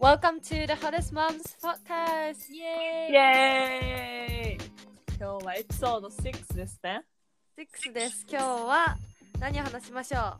[0.00, 2.52] Welcome to the Hottest Moms Podcast!
[2.52, 4.70] イエーイイエーイ
[5.18, 7.02] 今日はエピソード6ですね。
[7.58, 8.24] !6 です。
[8.30, 8.96] 今日は
[9.40, 10.38] 何を話しましょ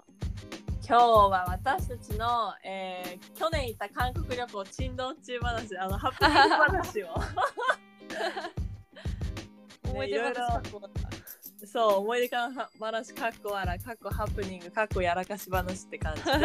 [0.86, 7.06] 今日は私たちの、えー去年行った韓国旅行珍道中話、あの、ハプニング話を。
[9.86, 10.88] う 思い出話かっこ
[11.66, 16.30] そう、思い出話、かっこわら、かっこハプニング、かっこやらかし話って感じで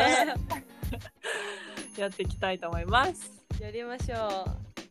[2.02, 3.44] やっていきたいと思います。
[3.60, 4.16] やりましょ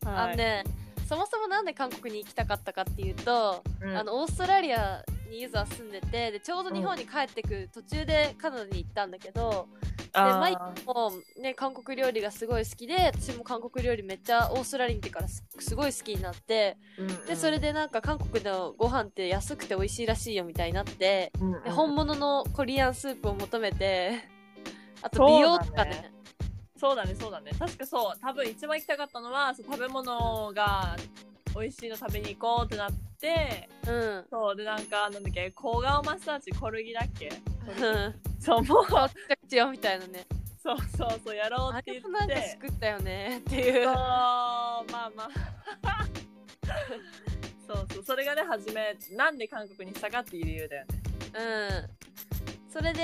[0.05, 0.09] う。
[0.09, 0.31] あはい。
[0.31, 0.65] のね、
[1.09, 3.97] そもそもなんで韓国に行きたかったかっていうと、うん。
[3.97, 11.11] あのオーストラリアにユズは住んでてでちょうど日本に帰ってくる途中でカナダに行ったんだけど、であマイーも
[11.41, 17.27] ね韓国料理がすごい好きで私も韓国料理めっちゃオーストラリアに行ってからすすごい好きになってうんうん。
[17.27, 24.21] でそれでなんか韓国のご飯って安くて美味しいらしいよみたいになってうんうんで本物のコリアンスープを求めて
[25.01, 26.13] あと美容とかね
[26.83, 27.53] そうだねそうだね。
[27.57, 30.97] 確かそう多分一番行きたかったのはそう食べ物が
[31.55, 34.25] 美味しいの食べに行こうってなってうん。
[34.29, 37.29] そうでなんかなんだっけ小顔マッサージコルギだっけ？
[37.29, 38.15] うん。
[38.43, 39.15] そうもう顔ちっ
[39.49, 40.27] ちようみたいなね。
[40.61, 42.09] そうそうそうやろうあって言って。
[42.09, 44.85] れもなんかしくったよねっていそううまあ
[45.17, 45.29] まあ。
[47.65, 51.03] そうそうそれがね初めなんで韓国にしたかっていう理由だよね。
[51.39, 52.71] うん。
[52.73, 53.01] それで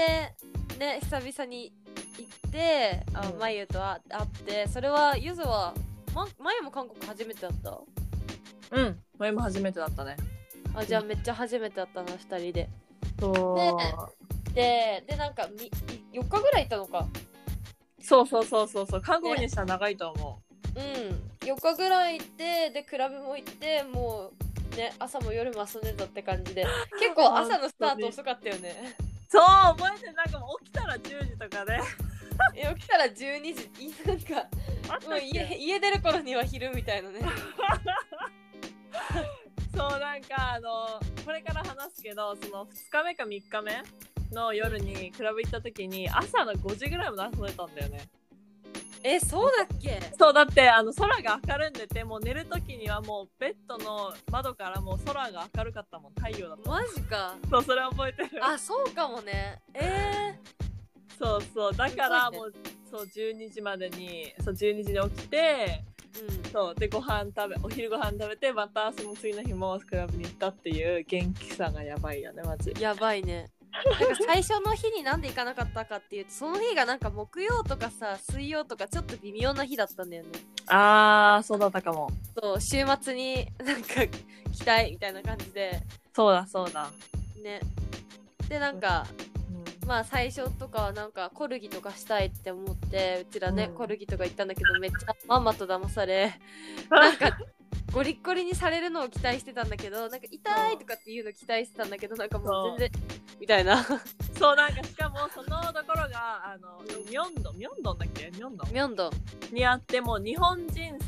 [0.78, 1.72] ね久々に
[2.18, 3.38] 行ってあ、うん。
[3.38, 5.74] まゆと会ってそれはゆずは
[6.14, 7.78] ままゆも韓国初めてだった？
[8.72, 9.00] うん。
[9.18, 10.16] 前も初めてだったね。
[10.74, 12.68] あじゃあめっちゃ初めてだったな2人で。
[13.20, 13.30] そ
[14.50, 14.54] う。
[14.54, 15.70] ででなんかみ
[16.18, 17.06] 4日ぐらいいたのか。
[18.00, 19.00] そうそうそうそうそう。
[19.00, 20.40] 韓国にしたら長いと思
[20.76, 20.80] う。
[20.80, 20.82] ん。
[21.46, 24.30] 4日ぐらい行ってでクラブも行っても
[24.72, 26.66] うね朝も夜も遊んでたって感じで。
[27.00, 28.96] 結構朝のスタート遅かったよね。
[28.98, 30.14] う そう覚えてる。
[30.14, 31.80] なんかもう起きたら10時とかね
[32.54, 33.12] いや起きたら12
[33.54, 34.34] 時いなんか
[35.08, 37.20] もう家家出る頃には昼みたいなね。
[39.74, 43.82] そうなんかあのこれから話すけどその2日目か3日目
[44.32, 48.00] の夜にクラブ行った時に朝の5時ぐらいまで遊んでたんだよね。
[49.04, 50.00] えそうだっけ？
[50.18, 57.36] そうだってあの空が明るんでてもう寝る時にはもうベッドの窓からもう空が明るかったもん太陽だったマジか。
[57.48, 58.44] そうそれ覚えてる。
[58.44, 59.62] あそうかもね。
[59.74, 60.36] え
[61.18, 61.74] そうそう。
[61.74, 62.52] だからもう
[62.90, 66.74] そう12時までにそう12時に起きてー、そう。
[66.74, 72.70] でご飯食べお昼ご飯食べてまたその次の日もクラブに行ったっていう元気さがやばいよねマジ。
[72.70, 73.50] うんやばいね。
[73.70, 80.30] なんか最初の日になんで行かなかったかっていうとその日がなんか木曜とかさ水曜とかちょっと微妙な日だったんだよね。
[80.68, 82.10] あーそうだったかも。
[82.40, 84.06] そう週末になんか
[84.52, 85.82] 来たいみたいな感じで。
[86.14, 86.90] そうだそうだ、
[87.42, 87.60] ね。
[88.48, 89.27] でなんかうん
[89.88, 93.74] まあ最初とかはなんかコルギとかしたいって思ってうちらね、うん。
[93.74, 96.38] コルギとか行ったんだけどめっちゃまんまと騙され
[96.90, 97.38] なんか
[97.90, 103.02] ゴリッゴリにされるのを期待してたんだけどなんか痛いとかっていうの期待してたんだけどなんかもう全然
[103.40, 103.82] みたいな。
[104.38, 108.26] そうなんかしかもそのところがあのミョンドンミョンドンだっけ？
[108.26, 108.64] ミョンド？
[108.66, 109.08] ンミョンド。
[109.08, 110.98] ンにあってもう日本人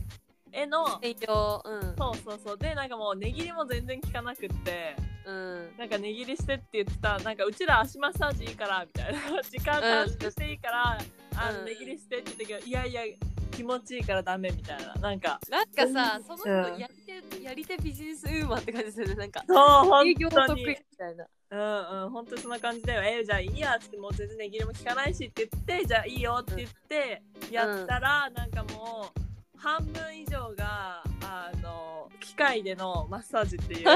[0.52, 1.96] への専用うん。
[1.96, 2.58] そうそうそう。
[2.58, 4.96] でなんかもう値切りも全然効かなくって
[5.30, 5.76] うん。
[5.78, 9.42] なんか値切りしてって言ってたなんかうちら足マッサージいいからみたいな。
[9.42, 10.98] 時間短縮していいから、
[11.36, 11.56] あうん。
[11.58, 13.02] の値切りしてって言ったけどいやいや
[13.50, 14.94] 気持ちいいからダメみたいな。
[14.94, 16.94] なんかなんかさその人うんやり
[17.34, 19.08] 手やり手ビジネスウーマンって感じする。
[19.08, 19.56] ねなんかそう
[19.88, 21.26] 本営業得意みたいな。
[21.52, 23.02] うんうん本当にそんな感じだよ。
[23.02, 29.19] えじゃあいいやっつってもう全然値切りも効かないしって言ってじゃあいいよって言ってやったら、なんかもう
[29.60, 33.88] 半分以上があの機械でのマッサージっていう。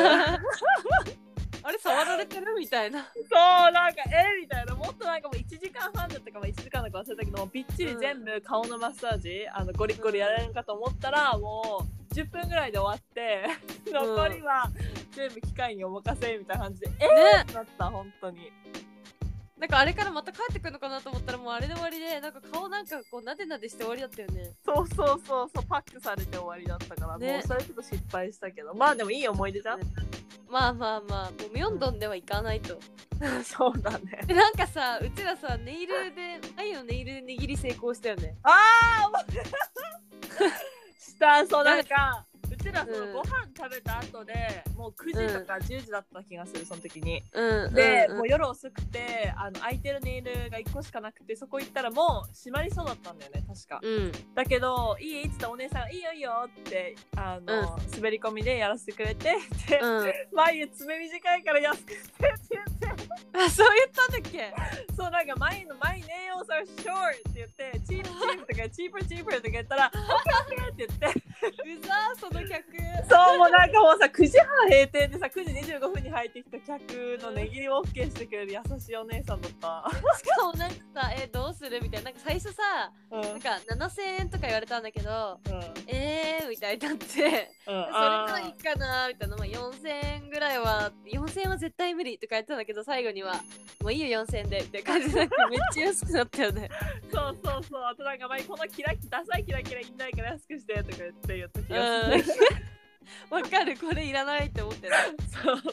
[1.67, 3.05] あれ触られてるみたいな。
[3.05, 4.75] そうなんかえみたいな。
[4.75, 13.47] もっとなんかもう1時間半だったかも1時間だか忘れたけどもうびっちり全部顔のマッサージ、あのゴリゴリやれるかと思ったらもう10分ぐらいで終わって
[13.91, 14.71] 残りは
[15.13, 17.45] 全部機械にお任せみたいな感じで、えね。
[17.49, 18.53] ー、なった本当に
[19.59, 24.53] なんかあれからまた帰ってくるのかなと思ったらもうあれで終わりでなんか顔なんかこうなでなでして終わりだったよね。
[24.65, 27.35] そうそうそうそうパックされて終わりだったから、ね。
[27.35, 28.75] もうそれちょっと失敗したけど。
[28.75, 29.81] まあでもいい思い出じゃん、
[30.51, 32.79] まあまあまあもうミョンドンでは行かないと、
[33.45, 34.23] そうだね。
[34.27, 38.37] でなんかさうちらさネイルで眉のネイルで握り成功したよね。
[38.43, 38.51] あ
[39.13, 39.25] あ
[40.99, 41.47] した。
[41.47, 42.34] そうなんかう
[42.65, 43.25] ちちらそのうんご飯
[43.57, 47.23] 食べた後で、もう9時とか10時だった気がするその時に。
[47.33, 53.81] うんで、うんもう夜遅くてあの空いてるネイルが1個しかなくてそこ行ったらもう閉まりそうだったんだよね確か。
[53.83, 59.35] うんだけど「いい?」っつったらお姉さんが「いいよいいよ」ってあの、滑り込みでやらせてくれて
[59.69, 62.19] で、うん眉爪短いから安くしてって
[62.51, 64.95] 言ってあそう言ったんだっけ？
[64.95, 70.01] そうなんか眉の眉ネイル are short って言ってチープチープとかチープチープとか言ったら「オッ
[70.53, 71.34] ケーオッケー」って言ってう
[71.83, 72.65] ざその客。
[73.09, 79.91] そうもうなんかもうさ9時半閉店でさ9時25分に入ってきた客の値切りを OK してくれる優しいお姉さんだった。
[80.19, 82.11] しかもなんかさえどうするみたいな。
[82.11, 82.63] なんか最初さ
[83.11, 83.23] うん。
[83.23, 85.63] なんか7000円とか言われたんだけどうん。
[85.89, 87.05] えーみたいになって。
[87.07, 93.35] それうんがいいかなみたいな、まあ、4000円ぐらいは4000円は絶対無理とか言ってたんだけど最後には
[93.83, 96.69] もういいよ4000円でって感じでなんかめっちゃ安くなったよね。
[97.13, 97.83] そうそうそう。
[97.85, 102.35] あとなんか前このキラキダサいキラキラいんないから安くしてとか言って言った気うんがする。
[103.31, 104.95] わかるこれいらないって思ってる
[105.43, 105.73] そうそう。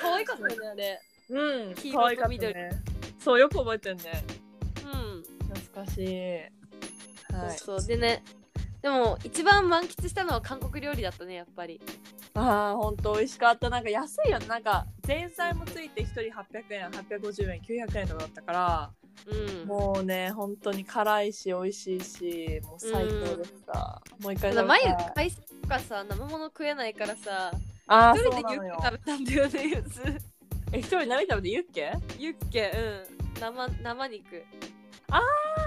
[0.00, 2.70] 可愛かったよねあれうん黄色と可愛かった緑ね。
[3.18, 4.24] そうよく覚えてるね。
[4.84, 5.22] うん
[5.54, 6.36] 懐かしい。
[7.32, 7.58] はい。
[7.58, 8.22] そうそうでね
[8.82, 11.80] でも一番満喫したのは韓国料理だったねやっぱり
[12.34, 18.90] ああ本当美味しかったなんか安いよねなんか前菜もついて1人800円850円900円とかだったから、
[19.26, 19.68] うん。
[19.68, 27.52] もうね本当に辛いし美味しいしもう最高でした、もう一回食べた眉い海鮮とかさ生物食えないからさ
[27.86, 30.02] あー一人でユッケそうなのよ食べたんだよねゆず。
[30.72, 31.92] え一人何食べてユッケ？
[32.18, 33.40] ユッケうん。
[33.40, 34.44] 生生肉。
[35.10, 35.20] あ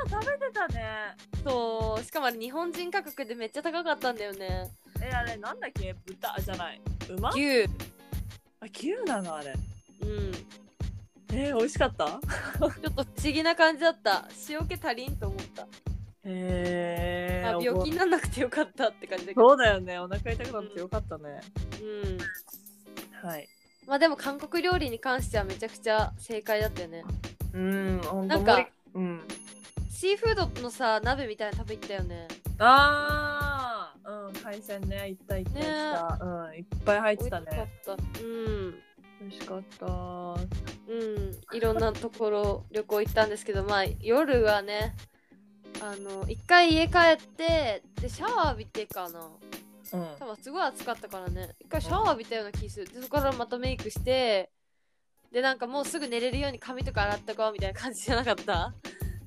[0.10, 1.16] 食べてたね。
[1.44, 2.04] そう。
[2.04, 4.72] しかもあれ日本人価格でめっちゃ高かったんだよね。
[5.02, 5.94] えあれなんだっけ？
[6.06, 6.82] 豚じゃない。
[7.10, 7.30] 馬？
[7.30, 7.68] あ牛
[8.94, 9.54] 牛なのあれ。
[10.04, 10.32] うん
[11.36, 12.06] えー、美味しかった？
[12.06, 14.28] ちょっと不思議な感じだった。
[14.50, 15.68] 塩気足りんと思った、へ
[16.26, 19.50] えあ病気にならなくてよかったって感じだけど。
[19.50, 20.00] そうだよね。
[20.00, 21.42] お腹痛くなってよかったね、
[23.24, 23.28] うん。
[23.28, 23.48] はい。
[23.88, 27.04] まあでも韓国料理に関してはめちゃくちゃ正解だったよね。
[27.54, 29.22] うんなんかうん。
[29.90, 32.28] シーフードのさ鍋みたいなの食べ行ったよね。
[32.60, 35.10] あーうん海鮮ね。
[35.10, 37.46] いったいったいった、うんいっぱい入ってたね。
[37.52, 38.22] 美味しかった。
[38.22, 38.76] うん
[39.24, 39.86] 美味しかった。
[39.86, 39.90] う
[40.96, 41.58] ん。
[41.58, 44.96] いろんなところ旅行行ったんですけどまあ夜はね
[45.82, 49.20] あの一回家帰ってでシャワー浴びてかな。
[49.22, 50.08] うん。
[50.20, 51.56] 多分すごい暑かったからね。
[51.60, 52.88] 一回シャワー浴びたような気する。
[52.88, 54.52] でそこからまたメイクして
[55.32, 58.74] でなんかもうすぐ寝れるように髪とか洗ったこうみたいな感じじゃなかった？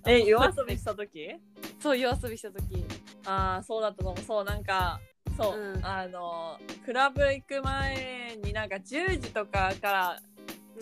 [0.07, 1.35] え夜遊びした時？
[1.81, 2.85] そう夜遊びした時。
[3.25, 5.01] ああそうだったと思うそうなんか
[5.37, 5.85] そう、うん。
[5.85, 10.21] あのクラブ行く前になんか10時とかから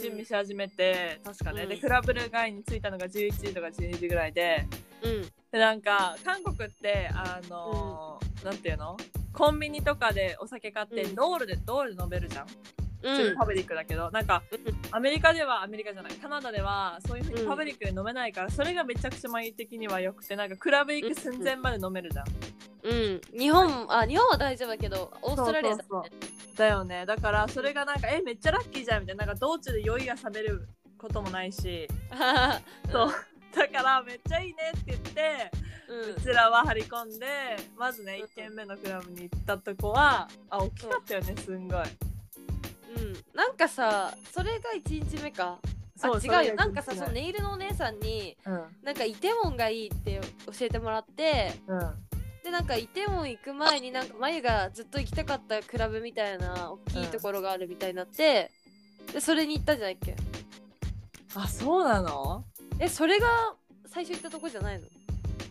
[0.00, 1.68] 準備し始めて、確かね、うん。
[1.68, 4.66] でクラブル街に着いたのが11時とか12時ぐらいで
[5.02, 5.22] うん。
[5.52, 8.96] でなんか韓国ってあのーなんていうの？
[9.32, 11.14] コンビニとかでお酒買ってうん。
[11.14, 12.46] ドールで、ドールで飲めるじゃん？
[12.46, 14.42] 普通うんにパブリックだけど、なんか
[14.90, 16.12] アメリカではアメリカじゃない。
[16.12, 22.24] カナダではそういうふうにパブリックで飲めないから、それがめちゃくちゃ前的には良くてなんかクラブ行く寸前まで飲めるじゃん、
[22.84, 23.20] うん。
[23.38, 26.10] 日本あ日本は大丈夫だけどオーストラリアだそうね
[26.56, 27.06] だよね。
[27.06, 29.26] だからそれがなんかえめっちゃラッキーじゃんみたいな。
[29.26, 31.88] なんか道中で酔いが覚めることもないし。
[32.92, 33.12] そう。
[33.54, 35.50] だからめっちゃいいねって言って、
[35.88, 36.14] うん。
[36.16, 37.26] うちらは張り込んで
[37.76, 41.78] まずね1軒目のクラブに行ったとこはあ大きかったよねすんごい。
[42.96, 45.58] うん、なんかさそれが1日目か。
[45.62, 48.64] あそうそれが違うよなんかさそのネイルのお姉さんにうん。
[48.82, 51.80] なんかイテウォンがいいって教えてもらってうん
[52.44, 58.50] でなんかイテウォン行く前になんか眉がずっと行きたかったクラブみたいな大きいところがあるみたいになって、
[59.14, 60.14] でそれに行ったんじゃないっけ
[61.34, 62.44] あそうなの？
[62.78, 63.26] えそれが
[63.86, 64.86] 最初行ったとこじゃないの？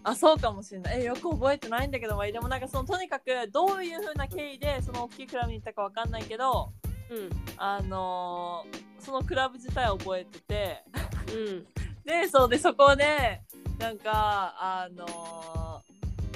[0.04, 1.02] あそうかもしれない。
[1.02, 6.72] えよく覚えてないんだけどまあでもなんかそのとにかくどういう風な経緯でその大きいクラブに行ったかわかんないけど
[7.10, 7.30] うん。
[7.58, 10.84] あのーそのクラブ自体は覚えてて。
[11.34, 11.66] うん。
[12.06, 13.42] でそうでそこで
[13.80, 15.94] なんかあのー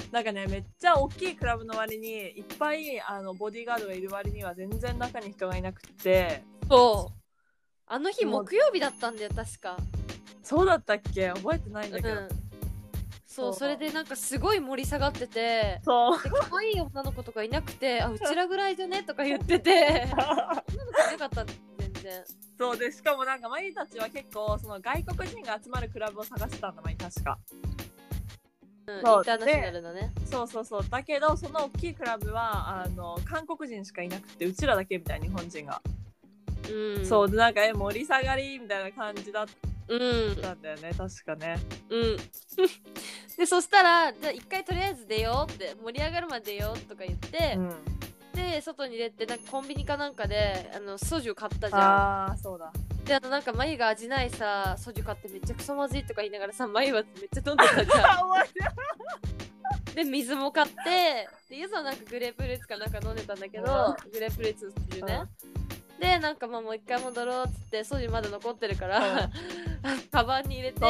[0.12, 6.42] なんかねめっちゃ大きいクラブの割にいっぱいあのボディーガードがいる割には全然中に人がいなくって。
[6.68, 7.14] そう。
[7.86, 9.76] あの日木曜日だったんだよ確か。
[10.42, 11.28] そうだったっけ？
[11.30, 12.28] 覚えてないんだけど、うん。
[13.26, 16.22] そうそれでなんかすごい盛り下がっててそう。
[16.22, 19.02] で可愛い女の子とかいなくてあ うちらぐらいじゃね？
[19.02, 20.06] とか言ってて。
[20.10, 21.44] 女の子いなかった
[21.78, 22.24] 全然。
[22.58, 27.38] そうでしかもなんかマリたちは結構その外国人が集まるクラブを探してたんだマリ確か
[28.88, 30.12] うん、インそうターナショナルのね。
[30.24, 30.84] そうそうそう。
[30.88, 35.82] だけどその大きいクラブはあの韓国人しかいなくてうちらだけみたい日本人が、
[36.70, 37.06] うん。
[37.06, 39.46] そうでなんかえ盛り下がりみたいな感じだっ
[39.88, 40.36] うん。
[40.36, 41.58] たんだよね確かね。
[41.90, 42.16] うん。
[43.36, 47.74] でそしたらじゃあ一回とりあえず出ようって盛り上がるまで出ようとか言って、うん。
[48.34, 51.82] て外に出てなんかコンビニかなんかであのソジュ買ったじゃん。
[51.82, 52.72] ああそうだ
[53.08, 58.28] であのなんか眉が味ないさソジュ買ってめっちゃクソまずいとか言いながらさ眉はめっちゃ飲んでたじゃん。
[59.96, 65.22] で水も買ってでゆずはなんかグレープフルーツかなんか飲んでたんだけどグレープフルーツのソジュね。
[65.98, 69.30] でなんかまあもう一回戻ろうっつってソジュまだ残ってるから、
[70.12, 70.80] カバンに入れて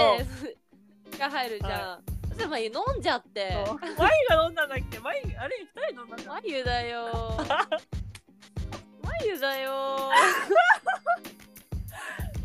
[1.18, 3.64] が入るじゃん、そしたら眉飲んじゃって。
[3.64, 3.78] そう。
[3.96, 4.98] マイが飲んだんだっけ？
[4.98, 6.32] マイあれ二人飲んだんだ。
[6.32, 7.38] っ眉だよ
[9.22, 10.10] 眉だよ
[11.24, 11.37] け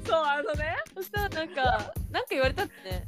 [0.06, 0.76] そうあのね。
[0.94, 3.06] そしたらなんかなんか言われたってね。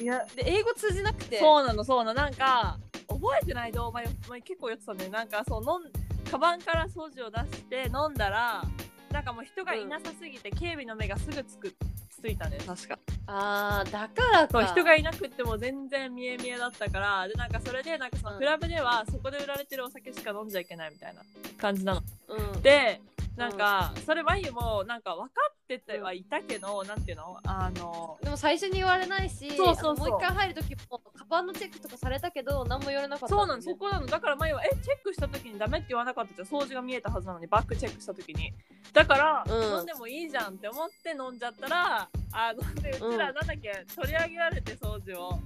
[0.00, 0.24] いや。
[0.36, 1.38] で英語通じなくて。
[1.38, 2.14] そうなのそうなの。
[2.14, 2.78] なんか
[3.08, 5.10] 覚えてないどう前前結構やってたんだよ。
[5.10, 8.64] なんかそう飲んカバンから掃除を出して飲んだら
[9.10, 11.74] なんかもう人がいなさすぎて、警備の目がすぐつく
[12.08, 12.98] ついたね確か。
[13.26, 14.48] あーだからか。
[14.50, 18.38] そう人がいなくっても全然見え見えだったからでなんかそれでなんかそのうん。
[18.38, 21.20] クラブではそこで売られてるお酒しか飲んじゃいけないみたいな
[21.58, 22.02] 感じなの。
[22.28, 22.62] うん。
[22.62, 23.00] で
[23.36, 27.38] なんか、それマユもなんか分かっててはいたけど、なんていうの？
[27.44, 34.06] あのでも最初に言われないしそうそうそうもう一回入る時もカバンのチェックとかされたけど何も言われなかったそうなの、そこなの。
[34.06, 36.60] だから前は、え、チェックした時にダメって言わなかったじゃん。
[36.60, 38.52] 掃除が見えたはずなのに、バッグチェックした時に。
[38.92, 45.38] だから、うん飲んでもいいじゃんって思って飲んじゃったら、あの、で、うちらなんだっけ、取り上げられて掃除を。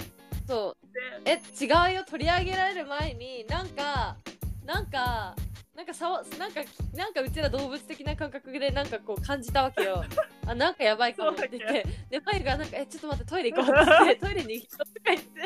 [0.46, 4.16] そうで、え違うよ取り上げられる前になんか
[4.64, 5.34] なんか
[5.76, 6.62] なんかさわなんか
[6.94, 10.02] なんかうちら動物的な感覚でなんかこう感じたわけよ。
[10.46, 11.86] あなんかやばいかもって言って。
[12.08, 15.40] でマイがなんかえちょっと待ってトイレ行こうって言ってトイレに行こうとか言って。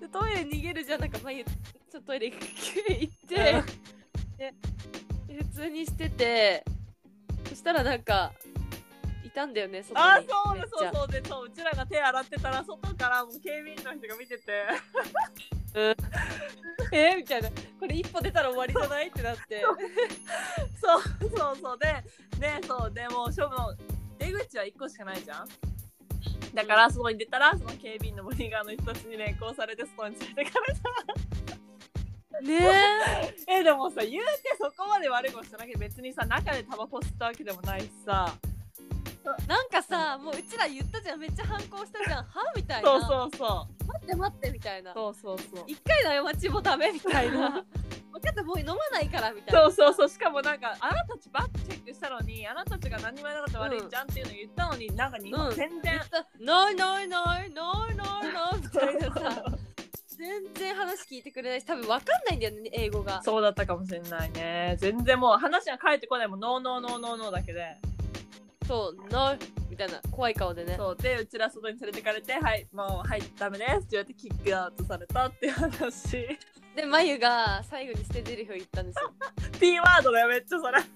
[0.00, 3.34] でトイレ逃げるじゃんなんかマイちょっとトイレ行って。
[4.36, 4.54] で
[5.42, 6.64] 普通にしてて。
[7.48, 8.32] そしたらなんか
[9.24, 10.00] いたんだよね外に。
[10.00, 14.66] あ、そうそうそうで、そう、うちらが手洗ってたら、外からもう警備員の人が見てて、
[16.92, 17.50] えみたいな。
[17.50, 19.62] これ一歩出たら終わりじゃないってなって。
[20.80, 21.02] そう。
[21.36, 22.04] そうそうで、
[22.38, 23.74] で、そう、でもう、しょの
[24.18, 25.48] 出口は1個しかないじゃん。
[26.54, 31.18] だから、そこに出たら、その警備員のボディーガードの人たちに連行されて、外に連れてかれた。
[32.40, 33.62] ね え。
[33.64, 38.32] でもさ言うてそこまで悪いことしてなきゃ別にさ中でタバコ吸ったわけでもないしさ。
[38.42, 38.57] え
[39.46, 41.18] なんかさもううちら言ったじゃん。
[41.20, 42.24] めっちゃ反抗したじゃん。
[42.24, 42.52] は？
[42.56, 42.88] みたいな。
[42.88, 43.86] そうそうそう。
[43.86, 44.94] 待って待ってみたいな。
[44.94, 45.64] そうそうそう。
[45.66, 47.64] 一回の過ちもダメみたいな。
[48.12, 49.60] 分かったもう飲まないからみたいな。
[49.62, 50.08] そうそうそう。
[50.08, 55.54] しかもなんかあなたたちバッグチェックしたのにあなたたちが何もなかったら悪いじゃんっていうの言ったのに、なんか日本うん。
[55.54, 55.82] 全然。
[55.82, 56.26] 言った。
[56.40, 59.44] ないないないないないないみたいなさ。
[60.18, 63.22] 全然話聞いてくれないし多分分かんないんだよね英語が。
[63.22, 64.76] そうだったかもしれないね。
[64.80, 66.40] 全然もう話が返ってこないもん。
[66.40, 67.76] ノーノーノーノーノーだけで
[68.68, 69.38] そうない
[69.70, 70.74] みたいな怖い顔でね。
[70.76, 76.38] そうでうちら外に連れてかれてはいもうはいダメですって言われてキックアウトされたっていう話。
[76.76, 79.10] でまゆが最後に捨て台詞を言ったんですよ。
[79.58, 80.78] P ワードだよめっちゃそれ。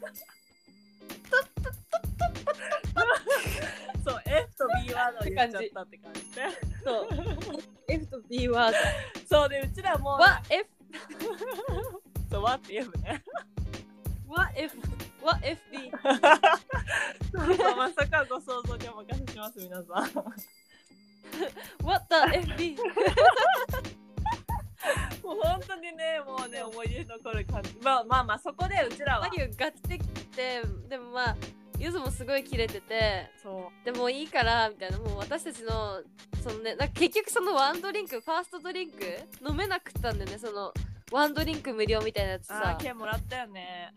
[4.05, 6.43] そう F と B ワードを言っちゃったって感じで。
[6.85, 7.09] そう。
[7.89, 8.75] F と B ワー
[9.27, 10.69] そうでうちらもドは F
[12.31, 13.25] そうわって F ね。
[14.29, 14.77] は F
[15.23, 15.91] は FB
[17.33, 19.87] そうそうまさかご想像にお任せします皆さん。
[21.85, 22.77] What the FB
[25.23, 27.75] もう本当にねもうね思い出に残る感じ。
[27.83, 29.21] まあまあまあそこでうちらは。
[29.23, 30.63] マリュガチできて。
[30.89, 31.37] でもまあ
[31.79, 33.31] ゆずもすごいキレてて。
[33.43, 33.85] そう。
[33.85, 34.99] でもいいからみたいな。
[34.99, 36.03] もう私たちの
[36.43, 38.99] そのねなんか結局そのワンドリンクファーストドリンク
[39.49, 40.75] 飲めなくったんだよねその
[41.13, 43.93] ワンドリンク無料みたいなやつあさー券もらったよね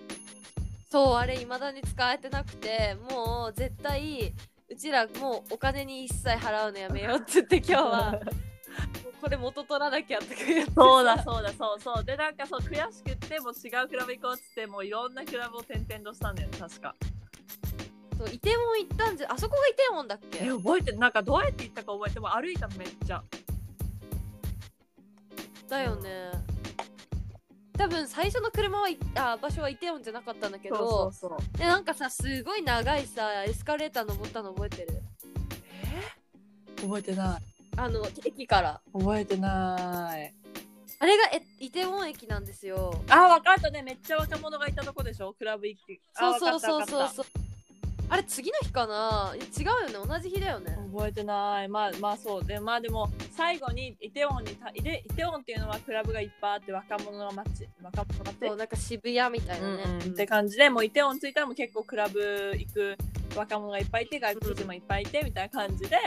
[0.96, 4.34] そうあれ未だに使えてなくてもう絶対
[4.70, 8.20] うちらもうお金に一切払うのやめようって言って今日は。
[9.20, 10.72] これ元取らなきゃってさ。
[10.74, 12.04] そうだそうだそうそう。
[12.06, 16.96] でなんかそう悔しくってもう違うクラブ行こうっつってもういろんなクラブを転々としたんだよね確か。
[18.18, 20.46] そうイテウォン行ったんじゃあそこがイテウォンだっけ？
[20.46, 23.22] え覚えてなんかどうやって行ったか覚えても歩いたのめっちゃ。
[25.68, 26.55] だよね
[27.78, 31.58] 多分最初の車はいあ場所はイテウォンじゃなかったんだけどそうそうそう。
[31.58, 35.02] でなんかさすごい長いさエスカレーター登ったの覚えてる？
[36.82, 37.42] 覚えてない。
[37.78, 38.82] あの駅から。
[38.94, 40.34] 覚えてない。
[40.98, 42.94] あれがえイテウォン駅なんですよ。
[43.10, 43.70] あ分かった。
[43.70, 45.34] ねめっちゃ若者がいたとこでしょ？
[45.34, 47.26] クラブ行きそうそうそうあそうそう
[48.08, 49.34] あれ次の日かな？
[49.36, 50.08] え違うよね。
[50.08, 50.78] 同じ日だよね。
[50.94, 51.68] 覚えてない。
[51.68, 52.46] まあまあそう。
[52.46, 57.68] でまあでも最後にイテウォンにたイテイテウォンっていうのはクラブがいっぱいあって若者の街。
[57.82, 58.36] 若者の街。
[58.48, 60.00] そうなんか渋谷みたいなね、うんうん。
[60.00, 62.98] って感じでもうイテウォン着いたらもう結構クラブ行く
[63.36, 65.98] 若者がいっぱいいて外国人もいっぱいいてみたいな感じで。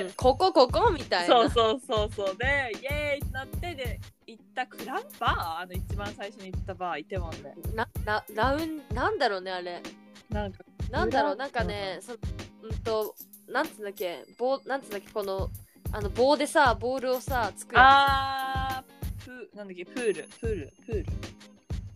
[0.00, 0.10] うん。
[0.16, 1.34] ここここみたいな。
[1.34, 2.36] そうそうそうそう。
[2.36, 5.62] でイエーイってなってで行ったクラブバー？
[5.62, 7.54] あの一番最初に行ったバーイテモンで。
[7.74, 9.82] ななラウンなんだろうねあれ
[10.30, 13.14] なんかなんだろう裏なんかねそうんと
[13.48, 15.50] なんつうんだっけ棒なんつうんだっけこの
[15.90, 21.06] あの棒でさボールをさ作るあープなんだっけプールプールプール。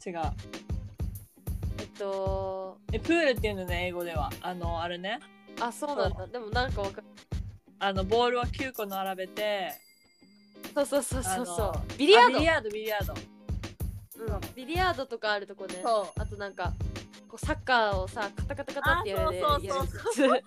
[0.05, 0.21] 違う。
[1.79, 4.31] えっとえプールっていうのね英語では。
[4.41, 5.21] あのあれね。
[5.61, 6.27] あそうなんだ。
[6.27, 7.03] でもなんかわか
[7.79, 9.73] あのボールを9個並べて
[10.75, 12.37] そうそうそうそうそあのうビリヤード。
[12.37, 13.15] あビリヤードビリヤード。
[13.15, 15.81] うん、ビリヤードとかあるとこね。
[15.83, 16.21] そう。
[16.21, 16.73] あとなんか
[17.33, 20.45] こうサッカーをさカタカタカタってやるあそうそうそうやる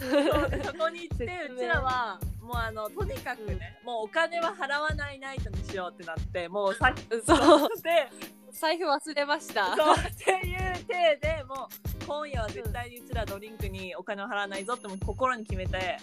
[0.00, 0.50] そう。
[0.50, 1.24] でそこに行って
[1.54, 6.92] うちらはもうあのとにかくね、もうお金は払わないナイトにしようってなってもうさ
[7.24, 7.68] そう。
[7.80, 8.08] で
[8.50, 9.76] 財布忘れました。
[9.76, 10.58] そうっていう
[10.88, 15.98] 体でもう今夜は絶対にうちらドリンクにお金を払わないぞってもう心に決めて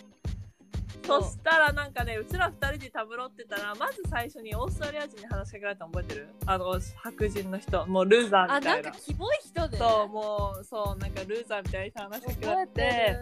[1.04, 6.28] そしたらなんかねうちら二人でたぶろってたらまず最初にオーストラリア人に話しかけられたの覚えてる？
[6.46, 7.86] あの白人の人。
[7.88, 8.90] もうルーザーあなみたいな。
[8.90, 9.78] んかキモい人で。
[9.78, 13.18] そうもうそうなんかルーザーみたいな人話しかけられて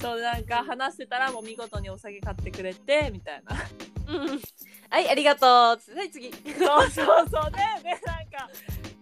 [0.00, 3.56] そうなんか話してたらもう見事にお酒買ってくれてみたいな。
[4.14, 4.40] うん。
[4.90, 5.48] はいありがとう。
[5.48, 6.30] はい次。
[6.30, 6.38] そ
[6.86, 7.50] うそうそう。
[7.50, 8.48] ででなんか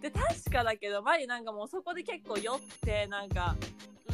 [0.01, 3.55] で確かだけどマリなんかもうそこで結構酔ってなんか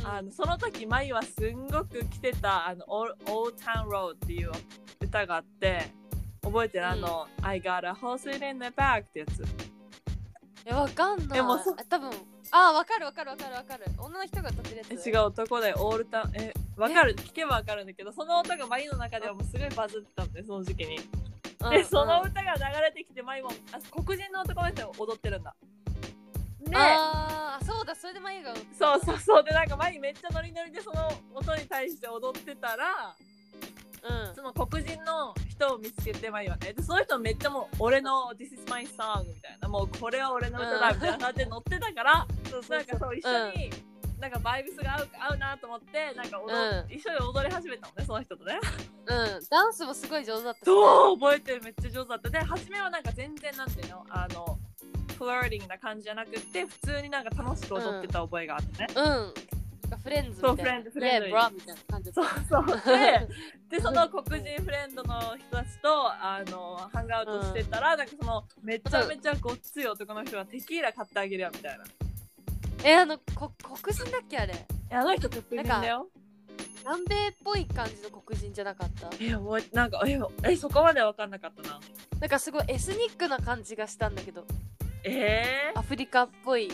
[0.09, 4.53] あのその時マイはすんごく来てた「あの Old Old Town Road」っていう
[5.01, 5.91] 歌があって
[6.43, 9.45] 覚えてる、あの「I got a horse in the back」ってやつ。
[10.65, 11.29] えわかんない。
[11.29, 12.11] でもそあ多分
[12.53, 13.85] あわかるわかるわかるわかる。
[13.99, 15.09] 女の人が歌ってるやつ。
[15.09, 20.99] え違う男でオールタウンえわかる聞けばわかるんだけどその歌がマイの中ではもうすごいバズってたんでその時期に。
[20.99, 25.57] うんでそのうん歌が流れてきてマイもあ黒人の男の人が踊ってるんだ。
[26.61, 29.45] であーそうだそれで眉がそうそうそう。
[29.45, 33.15] でなんかマイめっちゃノリノリでその音に対して踊ってたら
[34.03, 34.35] うん。
[34.35, 36.73] その黒人の人を見つけてマイはね。
[36.73, 39.69] でその人めっちゃもう俺の This is my song みたいな。
[39.69, 40.95] もうこれは俺の歌だうん。
[40.95, 43.71] みたいな感じで乗ってたから、そうなんかそう一緒に、
[44.21, 46.93] なんかバイブスが合う合うなと思ってなんか踊、うん。
[46.93, 48.61] 一緒に踊り始めたのねその人とね。
[49.07, 49.41] うん。
[49.51, 51.63] ダンスもすごい上手だったそう覚えてる。
[51.63, 52.31] めっちゃ上手だった。
[52.31, 54.59] で初めはなんか全然なんていうのあの
[55.25, 59.03] フローディングな感じじゃなくて普通になんか楽しく踊ってた覚えがあってね、うん。
[59.03, 59.33] なん
[59.91, 60.49] かフレンズみたいな。
[60.49, 62.67] そうフレンドフレンド Yeah, bro みたいな感じそうそう。
[62.67, 63.29] で
[63.71, 71.85] で その黒人フレンドの人たちとあのハンガウトしてたら、なんかそのめちゃめちゃごっつい男の人がテキーラ買ってあげるよみたいな。
[72.85, 73.53] えあのこ
[73.83, 74.55] 黒人だっけあれ？
[74.91, 76.09] えあの人黒人だよ。
[76.85, 79.09] 南米っぽい感じの黒人じゃなかった？
[79.21, 81.81] え覚えなんかええそこまで分かんなかったな。
[82.21, 84.47] なんかすごいエスニックな感じがしたんだけど
[85.09, 86.71] えー、アフリカっぽい。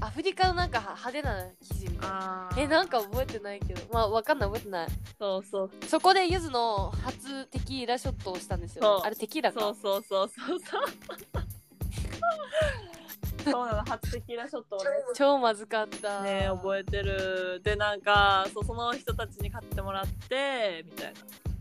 [0.00, 2.50] アフリカのなんか派手な生地みたいな。
[2.58, 3.82] えなんか覚えてないけど。
[3.92, 4.88] まあわかんない覚えてない。
[5.18, 5.70] そうそう。
[5.86, 9.60] そこでゆずの初テキーラショットをしたんですよ、あれテキーラか？
[9.60, 10.82] そうそうそうそうそう。
[13.50, 14.90] そうなの初テキーラショットをね。
[15.14, 16.22] 超まずかった。
[16.22, 17.60] ね覚えてる。
[17.62, 21.12] でなんかそうその人たちに買ってもらってみたい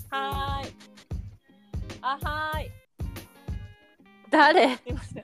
[0.10, 0.18] な。
[0.20, 0.74] はーい。
[2.02, 2.72] あはーい。
[4.30, 4.78] 誰？
[4.78, 5.23] すいません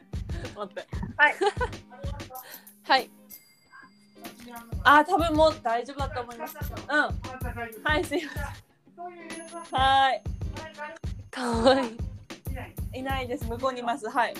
[0.55, 0.87] 待って。
[1.17, 1.35] はい。
[2.87, 3.09] はい。
[4.83, 6.55] あ多分もう大丈夫だと思います。
[6.57, 7.83] うん。
[7.83, 8.49] はいすいません。
[9.71, 10.21] は
[11.31, 11.89] かわいい。
[11.89, 13.45] ーいいないです。
[13.45, 14.09] 向こうにいます。
[14.09, 14.33] はい。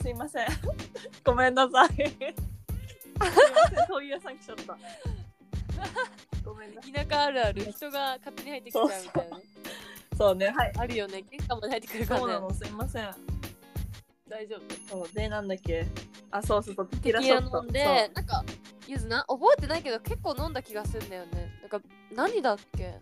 [0.00, 0.46] すいません。
[1.24, 1.88] ごめんなさい。
[3.88, 4.76] そういう屋さん来ちゃった
[6.44, 7.72] ごめんな田舎あるある。
[7.72, 9.44] 人が勝手に入ってきちゃうみたいなね。
[10.16, 10.48] そうね。
[10.48, 10.72] はい。
[10.78, 11.22] あるよね。
[11.22, 12.26] 玄関まで入ってくるからね。
[12.26, 12.54] そうなの。
[12.54, 13.14] すいません
[14.36, 14.60] 大丈夫。
[14.88, 15.86] そうでなんだっけ？
[16.30, 17.56] あそうそうそうテキラショット。
[17.56, 18.44] ラ飲んでなんか
[18.86, 19.24] ゆずな？
[19.28, 21.50] 覚えてないけど結構飲んだ気がするんだよね。
[21.62, 21.80] なんか
[22.14, 23.00] 何だっけ？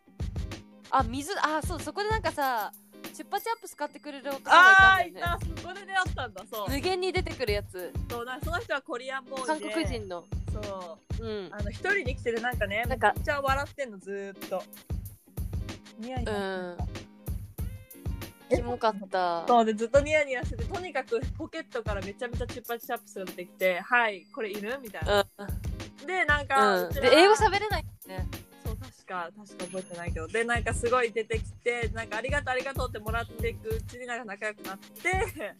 [0.90, 2.70] あ水あそうそこでなんかさ
[3.12, 5.40] チュッパチャップス買ってくれる男がいいたんだよね。
[5.54, 5.60] た。
[5.62, 6.44] そこで出会ったんだ。
[6.52, 6.70] そう。
[6.70, 7.92] 無限に出てくるやつ。
[8.08, 9.66] そうなその人はコリアンボーイで。
[9.66, 10.24] 韓国人の。
[10.52, 11.24] そう。
[11.26, 11.48] うん。
[11.52, 14.62] あの一人で来ててなんかねなんかめっちゃ笑ってんのずーっと。
[15.98, 16.76] ニヤニヤうん。
[16.80, 17.03] え
[18.50, 19.44] キモかった。
[19.46, 25.26] そうでずっとニヤニヤしててとにかくポケットからめちゃめちゃチュッパチャップスが出てきて「はいこれいる?」みたいな、
[26.06, 28.26] でなんか、うん、で英語喋れないね。
[28.64, 30.26] そう確か確か覚えてないけど。
[30.28, 35.54] でなんかすごい出てきてなんかありがとうありがとうってもらっていくうちになんか仲良くなって。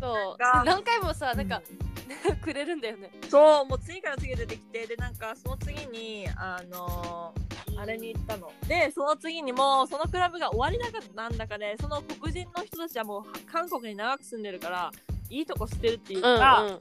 [0.00, 0.36] そう。
[0.38, 1.62] が何回もさなんか、
[2.42, 3.10] くれるんだよね。
[3.28, 8.50] そうもう次から次へ出てきてでなんかその次にあのーあれに行ったの。
[8.68, 14.90] でその次にもそのクラブが終わりだかなんだかでその黒人の人たちはもう韓国に長く住んでるから
[15.30, 16.80] いいとこ知ってるっていううんか、うん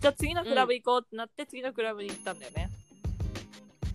[0.00, 2.70] じゃあ次のクラブ行こうってなって、次のクラブに行ったんだよね。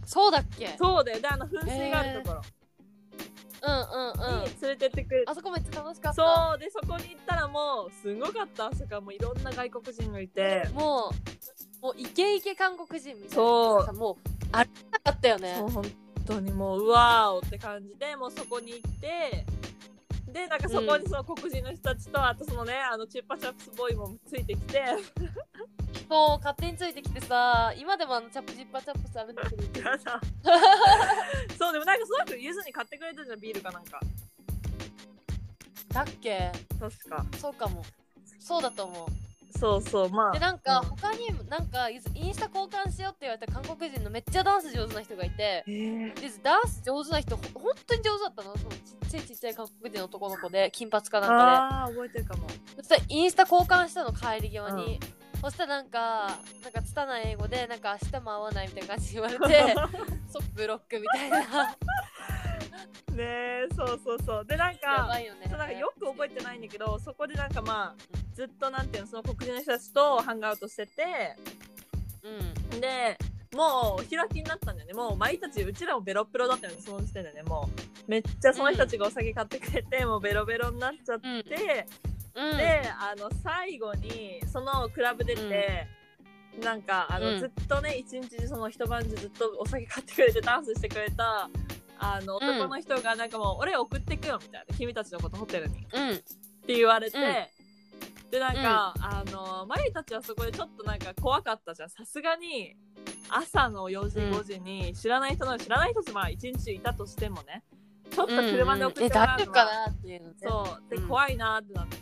[0.06, 0.76] そうだっけ？
[0.78, 1.22] そうだよ。
[1.22, 2.42] であの噴水があるところ、
[3.62, 4.44] うんうんうん。
[4.44, 6.52] に連れてってくれて、あそこめっちゃ楽しかった。
[6.52, 6.60] そう。
[6.60, 8.66] でそこに行ったらもうすごかった。
[8.66, 10.68] あそこはもういろんな外国人がいて。
[10.74, 11.10] も
[11.82, 13.36] うもうイケイケ韓国人みたいな。
[13.36, 13.86] そう。
[13.86, 15.56] さもうありなかったよね。
[15.58, 15.86] そう本
[16.26, 19.46] 当にもううわーおって感じでもうそこに行って
[20.32, 24.84] でなんかそこにその黒人の人たちと、あとそのねあのチュッパチャップスボーイもついてきて。
[26.10, 30.22] そう勝手についてきてさ今でもあのチャップジッパチャップ食べてくるやだ
[31.58, 31.74] そう。
[31.74, 34.00] でもなんかその人ゆずに買ってくれたじゃんビールかなんか。
[35.90, 36.52] だっけ？
[36.80, 37.26] 確か。
[37.40, 37.84] そうかも。
[38.40, 39.08] そうだと思う
[39.58, 40.32] そうそうまあ。
[40.32, 40.90] でなんかうん。
[40.90, 45.72] 他にもなんかインスタ交換しようって言われた韓国人のめっちゃダンス上手な人がいてえ。
[45.72, 52.48] ーでダンス上手な人ほ本当に上手だったのそのちっちゃいちっちゃい韓国人の男の子で金髪かなんかあー覚えてるかも。
[52.48, 55.00] でそしたらインスタ交換したの帰り際に、
[55.42, 59.76] そしたらなんかなんか拙い英語でなんか明日も会わないみたいな感じで言われて
[60.32, 61.76] 即ブロックみたいな
[63.12, 64.46] ねえそうそうそう。
[64.46, 65.48] でなんやかばいよね。
[65.50, 71.04] そうなんかよく覚えてないんだけどそこでなんかまあずっとなんていうのその黒人の人たちとハングアウトしてて
[72.72, 72.80] うん。
[72.82, 73.18] で
[73.56, 74.94] もう開きになったんだよね。
[74.94, 77.44] もう毎日うちらもベロッベロだったよねその時点でね。
[77.44, 77.70] も
[78.08, 81.86] うめっちゃその人たちがお酒買ってくれて、もうベロベロになっちゃって、
[82.36, 82.50] うん。
[82.50, 82.58] うん。
[82.58, 85.88] であの最後にそのクラブ出て、
[86.64, 87.40] なんかあの、うん。
[87.40, 91.48] ずっとね一日中その一晩中ずっとお酒買ってくれてダンスしてくれた
[92.04, 92.50] あのうん。
[92.50, 95.76] 男の人がなんかもう、俺送ってくよみたいな君たちのことホテルに。
[95.76, 96.18] っうん。
[96.66, 98.32] て言われて、うん。
[98.32, 101.90] でなんか、あのマユたちはそこでちょっとなんか怖かったじゃん。
[101.90, 102.76] さすがに
[103.30, 107.64] 朝の4時うん5時に知らない人の知らない人たちまあ一日いたとしてもね
[108.10, 110.90] ちょっとうん車で送ってえもらうのは大丈夫かなっていうのねそう。
[110.90, 111.08] で、うん。
[111.08, 111.98] 怖いなってなって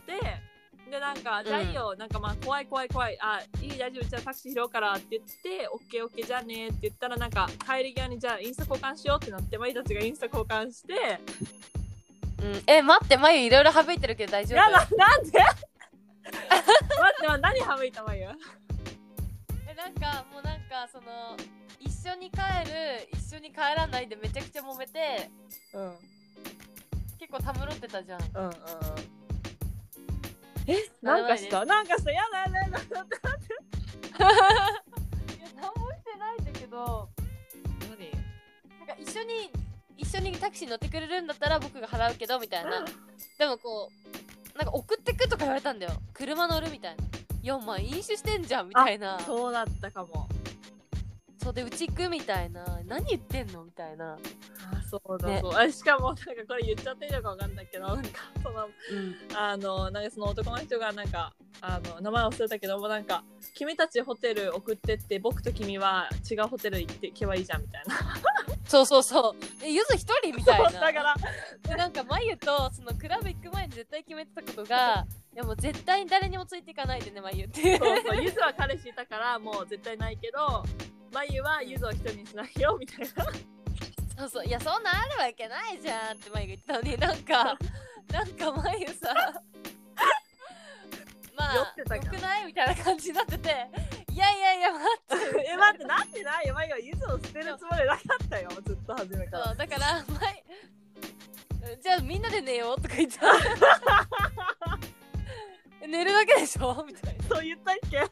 [0.92, 10.94] でなんか、じゃあいいよなんかまあ怖い怖い怖いあいい大丈夫じゃあタクシー拾うからって言ってオッケーオッケーじゃあねって言ったらなんか帰り際にじゃあインスタ交換しようってなってマイたちがインスタ交換して
[12.44, 14.58] うん、え待って眉いろいろ省いてるけど大丈夫？
[14.58, 15.40] やだなんで？
[15.40, 15.56] 待
[16.32, 18.28] ってま何省いたマユ
[19.70, 21.38] えなんかもうなんかその
[21.80, 22.38] 一緒に帰
[22.70, 25.30] る一緒に帰らないでめちゃくちゃ揉めて
[25.74, 25.82] うん。
[25.86, 25.96] うん
[27.20, 28.52] 結構たむろってたじゃんうんうん
[30.68, 32.60] えなんかしたなんかしたやだやだ。
[32.60, 33.54] やだ待って待って
[35.38, 37.10] いや何もしてないんだけど。
[37.90, 38.12] 何？
[38.80, 39.52] なんか一緒に
[39.98, 42.86] 一緒にタクシー乗ってくれるんだったら僕が払うけどみたいな。
[43.38, 43.90] でもこ
[44.54, 45.94] うなんか送ってくとか言われたんだよ。
[46.14, 47.04] 車乗るみたいな。
[47.44, 49.20] いやお前飲酒してんじゃんみたいな。
[49.20, 50.28] そうそうだったかも。
[51.54, 52.64] でうち行くみたいな。
[52.86, 53.64] 何言ってんの？
[53.64, 54.14] みたいな。
[54.14, 54.18] あ
[54.92, 58.10] そうだねそう、あしかもなんかこれ言っちゃっていいのかわかんないけどなんか
[58.44, 58.72] そのうん。
[59.38, 63.24] あのなんかその男の人がなんかあの名前忘れたけどもなんか
[63.56, 67.96] 君たちホテル送ってって僕と君は違うホテル行って行けばいいじゃんみたいな。
[68.66, 69.46] そうそうそう。
[69.64, 70.70] えゆず一人みたいな。
[70.80, 71.16] だから。
[71.64, 78.24] でなんかまゆとそのクラブ行く前に絶対決めてたことが いやもう絶対に誰にもついていかないでねまゆってそうそう。
[78.24, 80.64] ゆずは彼氏いたからもう絶対ないけど
[81.14, 83.26] まゆはゆずを一人にしないよみたいな
[84.18, 87.58] そうそういやそんなんあるわけないじゃんってまゆが言ってたのになんか
[88.12, 89.14] なんかまゆさ
[91.36, 92.06] まあ酔ってたか。
[92.06, 93.68] よくないみたいな感じになってて
[94.12, 95.46] いやいやいや待って。
[95.52, 96.54] え待ってなってないよ。
[96.54, 98.50] まゆはゆずを捨てるつもりなかったよ。
[98.66, 99.46] ずっと初めから。
[99.48, 100.20] そうだからま
[101.70, 103.18] ゆじゃあみんなで寝ようとか言って
[105.88, 106.84] 寝るだけでしょ？
[106.86, 107.24] みたいな。
[107.24, 108.06] そう言ったっけ？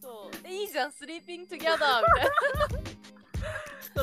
[0.00, 0.36] そう。
[0.44, 0.92] えいいじゃん。
[0.92, 3.05] スリーピングトゥギャダーみたいな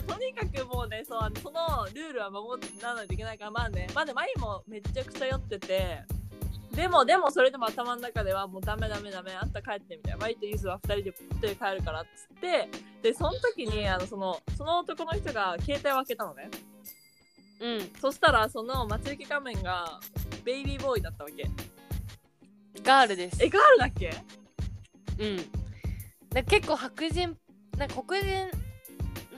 [0.01, 6.01] とにかくもうねそうあのそのルールは守らないといけないからまあねまあねまゆもめちゃくちゃ酔ってて
[6.75, 10.17] でもでもそれでも頭の中ではもうダメダメダメあんた帰ってみたいな。
[10.17, 12.67] マイとユズは2人でホテル帰るからっつって
[13.03, 16.49] でその時にあのそのその男の人が携帯を開けたのね。
[17.59, 17.91] うん。
[18.01, 19.99] そしたらその待ち受け画面が
[20.43, 21.47] ベイビーボーイだったわけ。
[22.81, 23.37] ガールです。
[23.43, 24.11] えガールだっけ？
[25.19, 25.37] うん。
[26.31, 27.37] で結構白人
[27.77, 28.49] なんか黒人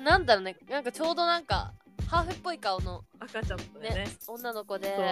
[0.05, 0.55] なんだろうね。
[0.69, 1.73] なんかちょうどなんか
[2.07, 4.07] ハーフっぽい顔の赤ちゃんだねよね。
[4.27, 5.05] 女の子でそう。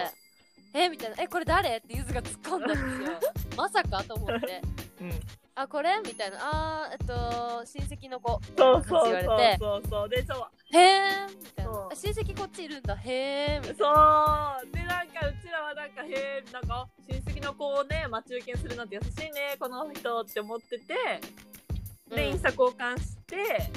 [0.72, 3.18] えみたいな「えこれ誰?」ってゆずが突っ込んだんですよ。
[3.58, 4.62] まさかと思って。
[5.00, 5.12] うん
[5.56, 6.38] 「あこれ?」みたいな
[6.86, 10.08] 「あーえっと親戚の子」そうそうそうそうそう。
[10.08, 10.76] でそう。
[10.76, 11.72] へえみたいな。
[11.72, 11.88] そう。
[11.92, 12.94] あ親戚こっちいるんだ。
[12.94, 13.12] へ
[13.56, 14.58] えみたいな。
[14.62, 14.70] そう。
[14.70, 20.94] でなんかうちらはなんかへえなんか親戚の子をね待ち受けにするなんて優しいねこの人って思ってて。
[22.08, 22.32] で、うん。
[22.32, 23.72] インスタ交換して、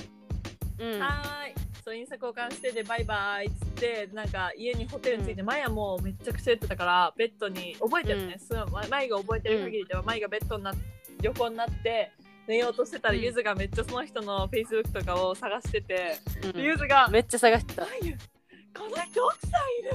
[0.80, 1.00] うん。
[1.00, 1.54] はーい。
[1.84, 8.40] そうインスタ交換してでバイバイっつってなんか家にホテルに着いて、マヤもめちゃくちゃ言ってたからベッドに覚えてるね、うん。
[8.40, 8.54] す
[8.90, 10.74] マイが覚えてる限りでは、マイがベッドにな
[11.22, 12.12] 横になって
[12.46, 13.22] 寝ようとしてたら、うん。
[13.22, 16.52] ゆずがめっちゃその人のフェイスブックとかを探してて、うん。
[16.52, 17.84] でゆずがめっちゃ探してた。
[17.84, 19.92] この人奥さんいる。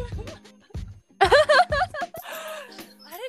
[1.21, 1.31] あれ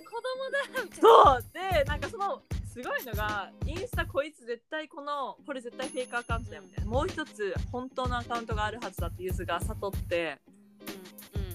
[0.05, 0.83] 子供だ。
[0.83, 1.43] みたいなそう。
[1.53, 2.41] でなんかその
[2.73, 6.89] すごいのがインスタこいつ絶対このこれ絶対フェイクアカウントだよみたいな。
[6.89, 10.39] もう一つ本当のアカウントがあるはずだってユーズが悟って。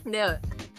[0.04, 0.22] うんで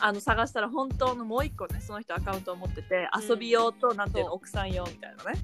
[0.02, 5.39] あの探したら本当のもう一個ねその人アカウントを持ってて遊び用となんていうの奥さん用みたいなね。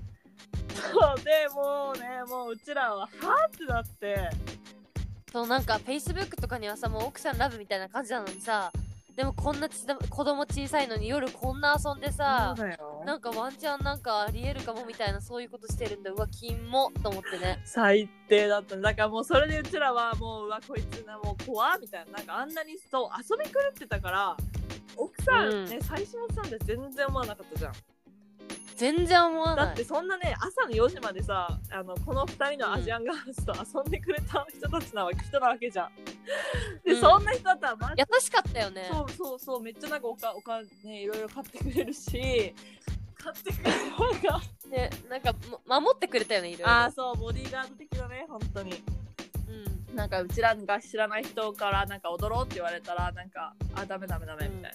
[0.73, 1.23] そう。
[1.23, 4.29] でもうねもううちらははーってなって。
[5.29, 8.71] そうなんか Facebook とかにはさもう奥さんラブみたいな感じなのにさ
[9.17, 16.11] でもこんなちだ子供小さいのに夜こんな遊んでさそうだよなんかワンチャンなんかありえるかもみたいなそういうことしてるんだ。
[16.11, 17.61] うわ金もと思ってね。
[17.63, 22.13] 最低だっただからもうそれでうちらはもううわこいつなもう怖っみたいな。
[22.13, 24.35] なんかあんなにそう遊び狂ってたから
[24.97, 25.81] 奥さんね、うん。
[25.83, 27.73] 最初のさんって全然思わなかったじゃん。
[28.75, 29.73] 全然思わだない。
[29.73, 35.89] ってそんなね朝の4時までさあのこの2人のアジアンガールズと遊んでくれた人たちなわけ人なわけじゃん。
[36.83, 37.01] で、うん。
[37.01, 38.89] そんな人だったらマジ優しかったよね。
[38.91, 42.53] そうそうそうめっちゃなんかおかおかねいろいろ買ってくれるし
[43.25, 43.75] 買ってくれる
[44.69, 46.69] ねなんかも守ってくれたよねいろいろ。
[46.69, 48.83] ああそうボディーガード的だね本当に。
[49.89, 49.95] うん。
[49.95, 54.73] なんかうちらが知らない人からなんか踊ろうって言われたらなんかあダメダメダメみたい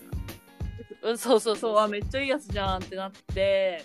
[1.03, 1.75] な、うん、そうそうそそう。
[1.77, 3.85] うあめっちゃいいやつじゃんってなって。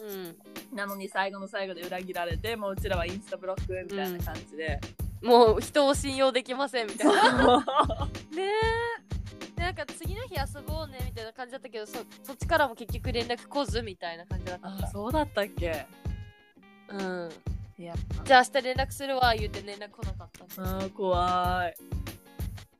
[0.00, 0.36] うん、
[0.76, 4.80] なのに最後の最後で裏切られてもううちらはインスタブロックみたいな感じで、
[5.22, 7.64] もう人を信用できませんみたいな。
[8.34, 9.54] ねえ。
[9.56, 14.68] でなんか次の日遊ぼうねみたいな感じだったけどそそっちからも結局連絡来ずみたいな感じだった。
[14.68, 15.86] あそうだったっけ？
[16.88, 17.30] うん。
[17.78, 21.74] いやじゃあ明日連絡するわ言うて連絡来なかったあー怖い。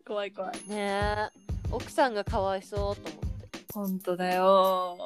[0.06, 0.52] 怖い怖い。
[0.68, 1.30] ねえ。
[1.70, 3.58] 奥さんがかわいそうと思って。
[3.72, 4.98] 本当だよ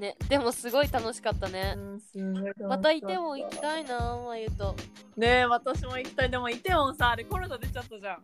[0.00, 0.16] ね。
[0.28, 1.74] でもすごい楽しかったね。
[1.76, 2.68] う、んすごい楽しかった。
[2.68, 4.74] またいても行きたいなまゆと。
[5.16, 6.30] ねえ私も行きたい。
[6.30, 8.18] でもイテウォンさあれコロナ出ちゃったじゃ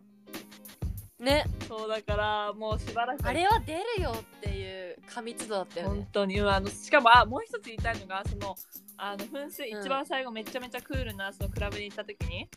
[1.21, 1.23] ん。
[1.23, 1.45] ね。
[1.67, 3.25] そうだからもうしばらく。
[3.25, 6.39] あれは出るよっていう過密度だったよ本ね当に。
[6.39, 8.55] うんあのしかもあもう一つ言いたいのがその
[8.97, 12.49] あの噴水、うん一番最後めちゃめちゃクールなそのクラブに行った時に、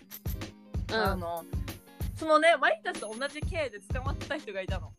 [0.89, 0.95] うん。
[0.95, 1.45] あの
[2.17, 4.93] そのねマイたちと同じ系で捕まってた人がいたの。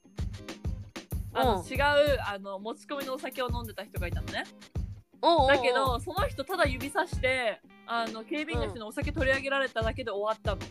[1.33, 1.79] あのうん違う
[2.27, 4.43] あの持ち込みのお酒を飲んでた人がいたのね。
[5.21, 5.47] おうおうおう。
[5.49, 10.61] だけどその人ただ指さしてあの警備員の人にお酒取り上げられただけで終わったの、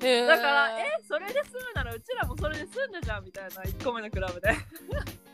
[0.00, 4.50] へーだからえそれで済むならうちらもそれで済んだじゃんみたいな1個目のクラブで。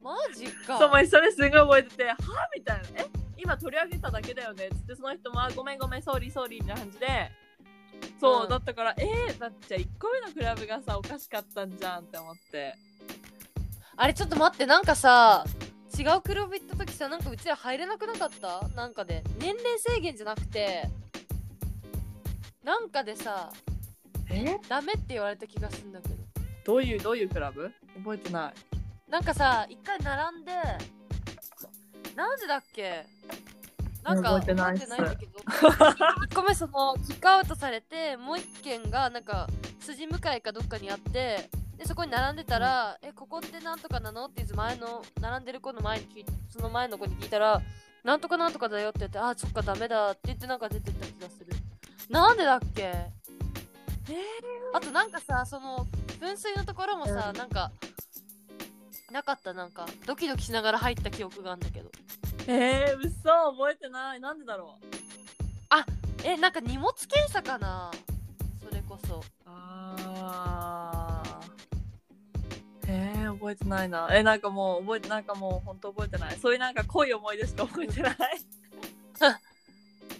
[0.00, 0.78] マジか。
[0.78, 2.16] そう、まあそれすごい覚えてて、は
[2.54, 2.88] みたいな。
[2.94, 4.66] え今取り上げただけだよね？
[4.66, 7.32] っつって、その人も、あごめんごめん、ソーリーソーリーみたいな感じで、
[8.20, 8.48] そう、うん。
[8.48, 12.74] だったから、えー、だってじゃあ1個目のクラブがさ、おかしかったんじゃんって思って。
[14.00, 15.44] あれちょっと待ってなんかさ
[15.98, 18.68] 違うクラブ行った時さなんかうちら入れなくなかった？
[18.76, 19.24] なんかで。
[19.40, 20.88] 年齢制限じゃなくて
[22.62, 23.50] なんかでさ
[24.30, 24.56] え？
[24.68, 26.14] ダメって言われた気がするんだけど。
[26.64, 27.72] どういう、どういうクラブ？
[27.96, 29.10] 覚えてない。
[29.10, 30.52] なんかさ一回並んで
[32.14, 33.04] なんでだっけ？
[34.04, 35.38] なんか覚えてないんだけど。
[35.40, 39.48] 1個目そのキックアウトされてもう1軒がなんか
[39.80, 47.62] 筋向かいかどっかにあってでそこに並んでたら「えここってなんとかなの?」って前の並んでる子の前に聞いその前の子に聞いたら
[48.02, 51.52] 「なんとかなんとかだよ」って言って「あそっかダメだ」って言ってなんか出てった気がする。
[52.10, 52.82] なんでだっけ？
[52.82, 53.12] え
[54.74, 55.86] あとなんかさその
[56.20, 57.38] 噴水のところもさ、うん。
[57.38, 57.70] なんか
[59.12, 59.52] なかった？
[59.52, 61.90] なんかドキドキしながら入った記憶があるんだけど。
[61.90, 63.12] ー、えー、嘘
[63.52, 64.20] 覚えてない。
[64.20, 64.86] なんでだろう？
[66.24, 67.92] えなんか荷物検査かな？
[68.64, 69.22] それこそ。
[69.46, 71.57] あー。
[72.88, 74.08] えー、覚えてないな。
[74.10, 76.36] え、なんかもう、覚えて、なんかもう、本当覚えてない。
[76.38, 78.14] そういうなんか濃い思い出しか覚えてない。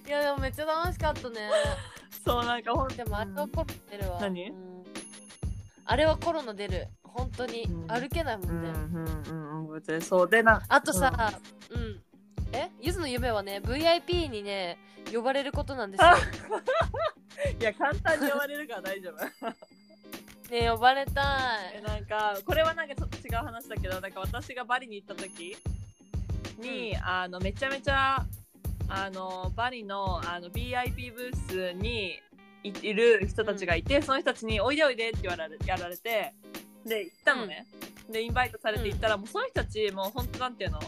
[0.07, 1.51] いやでもめっちゃ楽しかったね。
[2.25, 4.51] そう、なんかほんでもあれはコロナ出るわ、何？
[4.51, 4.85] うん。
[5.85, 6.89] あれはコロナ出る。
[7.03, 7.87] 本当にうん。
[7.87, 10.03] 歩けないもんね、うんうんうん覚えてる。
[10.03, 11.33] そうでなあとさ
[11.71, 12.03] うん、
[12.53, 12.71] え？
[12.81, 14.79] ゆずの夢はね VIP にね
[15.13, 16.11] 呼ばれることなんですよ。
[17.61, 19.17] いや簡単に言われるから大丈夫
[20.51, 21.25] ね呼ばれたい。
[21.77, 25.57] えなんかこれはなんかちょっと違う話だけどなんか私がバリに行った時
[26.59, 28.25] に、あのめちゃめちゃ
[28.89, 32.19] あのバリのあの VIP ブースに
[32.65, 36.33] いいる人たちがいて、その人たちに「おいでおいで」って言われやられて
[36.85, 37.67] で行ったのね、
[38.11, 40.81] でインバイトされて行ったら、もうその人たちもう本当なんていうの？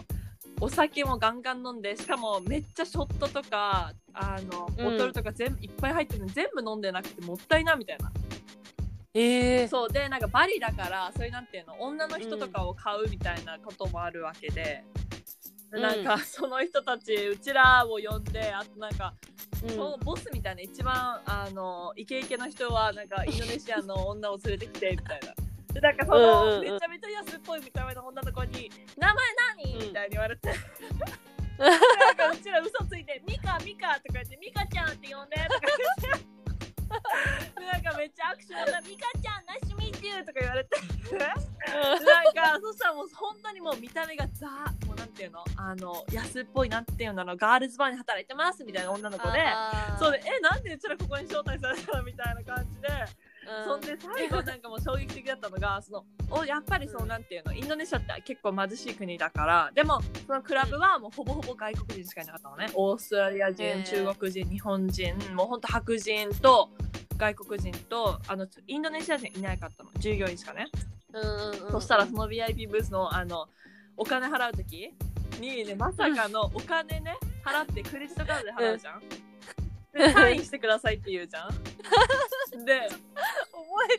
[0.62, 8.12] お酒もガンガン飲んでしかもめっちゃショットとかあのボトルとか全部、いっぱい入ってるのに全部飲んでなくてもったいなみたいな
[9.12, 14.84] ええそうでなんかバリだからそういうなんていうの女の人とかを買うみたいなこともあるわけで、
[15.72, 15.82] うん。
[15.82, 19.14] なんかその人たちうちらを呼んであとなんか
[19.64, 19.70] うん。
[19.70, 25.34] そのボスみたいな一番あのイケイケな人はなんか インドネシアの女を連れてきてみたいな。
[25.72, 29.16] でなんかその、めちゃめちゃ安っぽい見た目の女の子に「名前
[29.64, 29.86] 何?」うん。
[29.86, 30.48] みたいに言われて。
[31.58, 35.60] なんかうちら嘘ついて「ミカミカ」とか言って「ミカちゃん」って呼んでとか
[36.04, 36.39] 言って。
[36.39, 36.39] で
[36.90, 40.76] なんかめっちゃ握手をな「ミカちゃんナイスミーティー」とか言われて。
[41.10, 44.46] なんかそしたらもう本当にもう見た目がザ
[44.86, 45.44] もうなんていうの？
[45.56, 49.38] あの安っぽいなんていうのガールズバーに働いてますみたいな女の子で。
[49.98, 52.02] そうでえなんでうちらここに招待されたの？
[52.02, 53.29] みたいな感じで、うん
[53.64, 57.52] そんで最後なんかもう衝撃的だったのがそのおやっぱりそのなんていうの？
[57.52, 62.70] インドネシアって結構貧しい国だからでもそのクラブはもうほぼほぼ外国人しかいなかったのね。
[62.74, 66.70] オーストラリア人、中国人日本人もうほんと白人と
[67.16, 69.90] 外国人とあのインドネシア人いなかったの。
[69.98, 70.68] 従業員しかね、
[71.12, 71.72] うんうんうん。
[71.72, 73.46] そしたらその VIP ブースのあの
[73.96, 74.94] お金払う時
[75.40, 79.00] にねまさかのお金ね払ってクレジットカードで払うじゃん。
[79.00, 79.06] で
[80.12, 81.50] サインしてくださいって言うじゃん。
[82.64, 82.88] で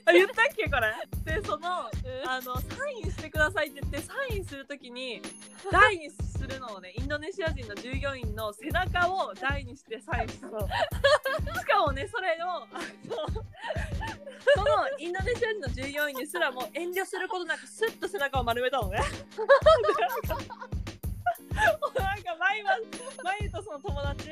[0.05, 0.93] あ言ったっけこれ？
[1.39, 1.89] でその
[2.27, 5.21] あのサインしてくださいって言ってサインするときに
[5.71, 10.59] 台にするのをねインドネシア人の従業員の背中を台にしてサインしたの。
[10.61, 10.67] し
[11.65, 12.67] かもねそれを
[14.55, 18.99] そのインドネシア人の従業員にすらも遠慮することなくスッと背中を丸めたのね。
[21.53, 22.77] なんかマイは
[23.23, 24.29] マイとその友達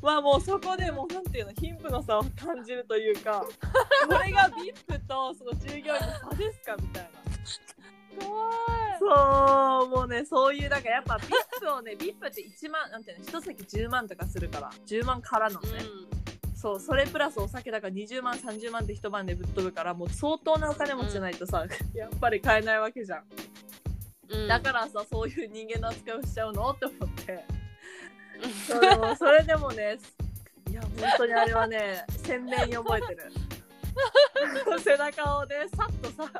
[0.00, 3.44] はもうそこでもうなんていうの貧富の差を感じるというか
[4.08, 7.28] これが VIP とその従業員の差ですかみたいな。
[8.24, 8.98] 怖い。
[8.98, 15.68] そうもうねそういうなんかやっぱ VIP をね VIP って1万なんていうの一席10万とかするから10万からのね、
[16.54, 23.22] そうそれプラスお酒だから20万30万って一晩でぶっ飛ぶからもう相当なお金持ちじゃないとさ、やっぱり買えないわけじゃん
[24.30, 24.48] うん。
[24.48, 26.70] だからさそういう人間の扱いをしちゃうの？
[26.70, 27.44] って思って。
[28.66, 29.98] そそれでもね
[30.70, 33.32] いや本当にあれはね鮮明に覚えてる。
[34.80, 36.30] 背中をねさっとさ。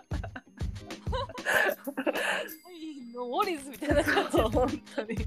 [3.15, 4.39] ノーリズみたいな感じ。
[4.39, 4.53] 本
[4.95, 5.27] 当に。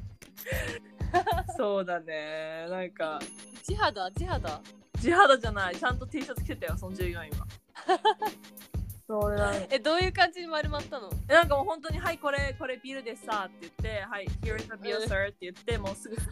[1.57, 2.67] そうだね。
[2.69, 3.19] なんか
[3.63, 4.61] 地肌地肌
[5.01, 5.75] 地肌じゃない。
[5.75, 7.45] ちゃんと T シャツ着てたよその従業員は
[9.07, 11.09] そうだねえどういう感じに丸まったの？
[11.27, 16.23] えなんかもう本当に「はいこれこれビールですさ」って言って「はい here is a beer うん sir」って言ってもうすぐて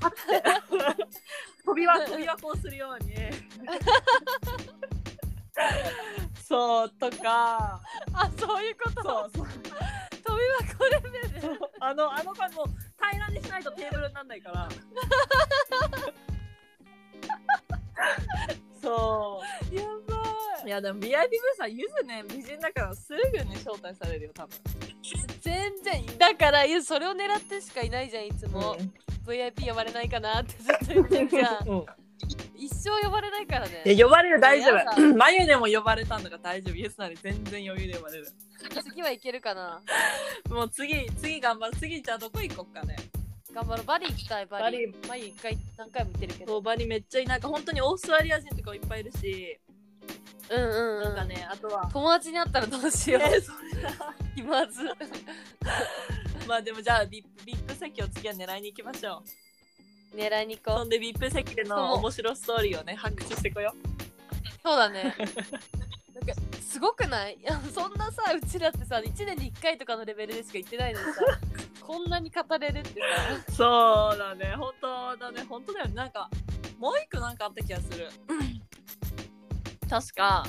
[1.65, 3.13] 飛びは飛び箱をするように。
[6.47, 7.81] そうとか。
[8.13, 9.01] あそういうこと？
[9.03, 9.47] そうそう。
[10.23, 11.59] 飛び箱レベルそう。
[11.81, 12.65] あのあの感じも
[12.97, 14.69] 平らにしないとテーブルになんないから。
[18.81, 19.28] そう
[20.69, 21.17] いやでも VIP ブー
[21.55, 24.55] スはゆずね美人だからすぐに招待されるよ多分。
[25.41, 28.77] 全然だからいやそれを狙ってしかいないじゃんいつも、
[29.25, 31.65] VIP 呼ばれないかなってずっと言ってるじゃん。
[31.67, 31.85] うん。
[32.55, 33.81] 一生呼ばれないからね。
[33.83, 35.15] いや呼ばれる大丈夫。
[35.15, 36.75] 眉でも呼ばれたんだから大丈夫。
[36.75, 38.27] イエスなら全然余裕で呼ばれる。
[38.91, 39.81] 次はいけるかな。
[40.51, 41.75] もう次次頑張る。
[41.77, 42.95] 次じゃあどこ行こっかね。
[43.51, 43.85] 頑張ろう。
[43.87, 44.85] バリ行きたいバリ。
[44.85, 46.61] バ前一回何回も行ってるけど。
[46.61, 47.25] バリめっちゃいい。
[47.25, 49.59] なんか本当にオーストラリア人とかもいっぱいいるし、
[50.49, 51.03] うんうんうん。
[51.03, 51.89] なんかねあとは。
[51.91, 53.21] 友達に会ったらどうしよう。
[53.23, 53.91] えそれだ
[54.35, 54.83] 気まず。
[56.47, 59.21] まあでもじゃあビップビップ席を次は狙いに行きましょ
[60.13, 60.17] う。
[60.17, 60.85] 狙いに行こう。
[60.85, 63.73] んそでビップ席での面白ストーリーをね発掘してこよ
[64.63, 65.15] そうだね。
[66.13, 67.35] なんかすごくない？
[67.35, 71.21] いやそんなさうちらってさ1年に1回とかのレベルでしか行ってないのにさ
[71.85, 74.53] こんなに語れるってうそうだね。
[74.57, 75.43] 本当だね。
[75.47, 75.93] 本当だよね。
[75.93, 76.29] なんか
[76.77, 78.09] もう一個なんかあった気がする
[79.89, 80.45] 確か。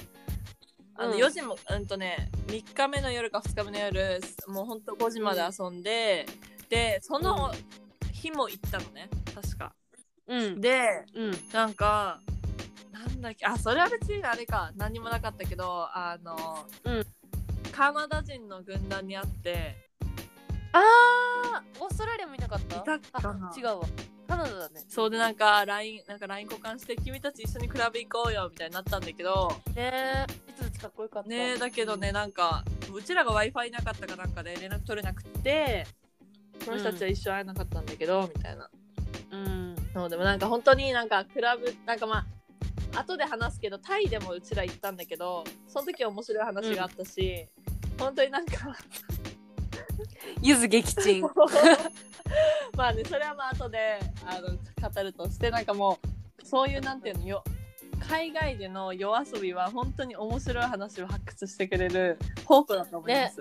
[0.96, 1.18] あのうん。
[1.18, 6.26] 4時もうんとね3日目の夜か2日目の夜もうほんと5時まで遊んで、
[6.68, 7.52] でその
[8.12, 9.56] 日も行ったのね確か。
[9.58, 9.72] さ
[10.28, 10.60] うん。
[10.60, 11.32] でうん。
[11.52, 12.20] なんか
[12.92, 17.06] なんだっけあそれは別にあれか何もなかったけどあの、うん。
[17.72, 19.74] カナダ人の軍団に会って
[20.72, 22.76] あーオーストラリアもいなかった？
[22.76, 23.50] いたかな。
[23.50, 23.86] あ違うわ
[24.30, 24.80] カナダだね。
[24.88, 29.52] そうでなんか LINE なんか LINE 交換して君たち一緒にクラブ行こうよみたいになったんだけど。
[29.74, 31.28] ねえいつたちかっこよかった。
[31.28, 32.64] ねだけどねなんか
[32.94, 35.84] うちらが w i f i なかったかなんかで連絡取れなくて
[36.64, 38.70] その人たちは一生会えなかったんだけど、みたいな。
[39.32, 39.76] うん。
[39.92, 42.24] そうでもなんか本当になんかクラブなんかま
[42.94, 47.48] あ後で話すけどタイでもうちら行ったんだけどその時は面白い話があったし、
[47.98, 48.76] 本当になんか
[50.42, 51.22] ゆず撃沈
[52.76, 55.98] まあねそれはまあ後であの語るとしてなんかも
[56.42, 57.44] うそういうなんていうのよ
[58.08, 63.34] 海外での夜遊びは本当に面白い話を発掘してくれる宝庫だと思います、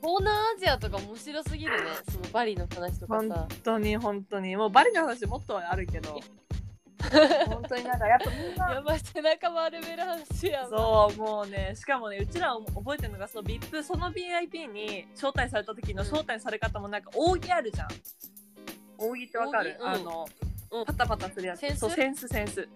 [0.00, 1.90] 東南アジアとか面白すぎるね。
[2.10, 4.56] そのバリの話とか本さ当に本当に。
[4.56, 6.20] もうバリの話もっとあるけど
[7.48, 17.88] 本当になんかやっぱみんなやばい背中丸める話やそうもうねしかもねうちら覚えてるのがその VIP その VIP に招待された時の招待され方もなんか扇あるじゃん。
[18.98, 20.28] 扇ってわかる、扇うんあの、
[20.72, 20.84] うん。
[20.84, 21.62] パタパタするやつ。
[21.64, 21.78] 扇子？
[21.78, 22.68] そうセンスセンス、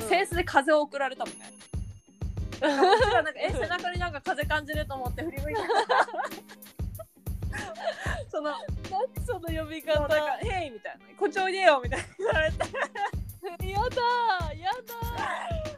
[0.00, 0.08] うん。
[0.08, 1.50] センスで風を送られたもんね。
[2.60, 5.60] なんかえ 背中になんか風感じると思って振り向いて
[8.30, 8.52] その
[8.90, 9.94] 何その呼び方？
[9.94, 12.58] そうなんか「ヘイ!」みたいな「こっちおいでよ」みたいな言われて
[13.46, 14.70] やだや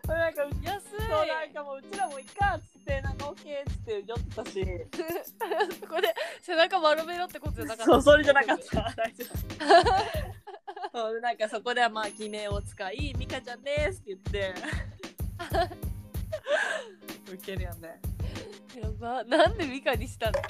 [0.07, 0.89] なんか安い。
[0.91, 4.67] そうなんかもううちらもいいかっつってなんかオッケーっつって酔ってたし。
[5.81, 7.85] そこで背中丸めろってことじゃなかった。
[7.85, 8.93] そうそれじゃなかった。
[8.97, 10.99] 大丈夫。
[10.99, 14.55] そうでなんかそこではまあ偽名を使い「ミカちゃんです」って言って。
[17.33, 18.01] ウケるよね。
[18.81, 19.25] やば。
[19.25, 20.41] なんでミカにしたの？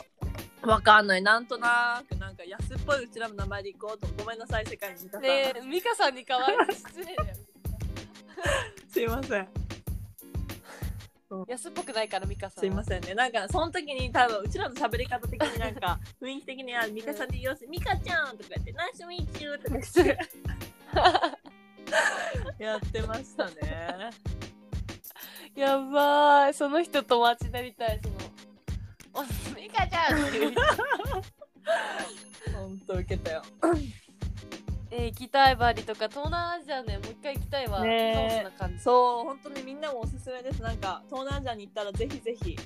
[0.62, 1.22] わかんない。
[1.22, 4.08] なんとなくなんか安っぽいうちらの名前で行こうと。
[4.22, 7.04] ごめんなさい世界にねえミカさんに代わりに失礼。
[7.04, 7.36] だよ
[8.88, 9.48] すいません。
[11.46, 13.14] 安っぽくないからミカさんすいませんね。
[13.14, 20.18] なんかその時に多分うちらの喋り方的になんか雰囲気的にはミカさんで言うし「ミカちゃん」とか言って「ナイスミーチュー」とか言って。
[22.58, 24.10] やってましたね。
[25.54, 26.54] やばい。
[26.54, 28.17] その人友達になりたいそのお
[29.78, 30.52] ミカちゃんって言う。
[32.56, 33.42] ほんとウケたよ。
[34.90, 38.82] えー行きたいバリとか東南アジアねもう一回行きたいわ、ねな感じ。
[38.82, 40.62] そう本当にみんなもおすすめです。
[40.62, 42.58] なんか東南アジアに行ったらぜひぜひ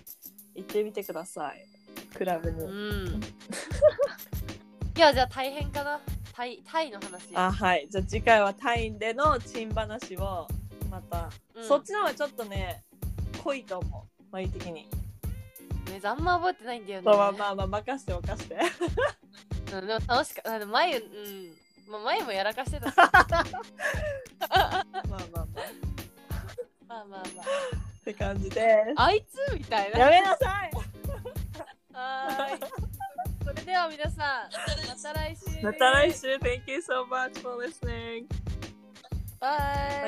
[0.54, 1.66] 行ってみてください。
[2.14, 3.20] クラブに、うん。
[4.96, 6.00] いやじゃあ大変かな。
[6.32, 7.36] タイタイの話。
[7.36, 7.88] あはい。
[7.90, 10.46] じゃあ次回はタイでのチン話を
[10.90, 11.64] また、うん。
[11.68, 12.84] そっちの方がちょっとね
[13.42, 14.24] 濃いと思う。
[14.30, 14.88] マリ的に、
[15.90, 18.56] ねあんま覚えてないんだよねまあまあまあ任して任して
[19.72, 20.66] うん、でも楽しかった。
[20.66, 21.52] 前、うん。
[21.88, 22.96] まあ、前もやらかしてたし。
[22.96, 25.40] ま まあまあま
[26.88, 27.22] ああまあまあ。
[27.22, 29.98] って感じですあいつみたいな。
[29.98, 30.70] やめなさい
[31.92, 32.60] はーい。
[33.44, 34.50] それでは皆さん、
[34.88, 35.62] また来週。
[35.64, 38.26] また来週 Thank you so much for listening
[39.40, 39.56] バ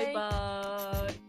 [0.01, 1.24] イバイバーイ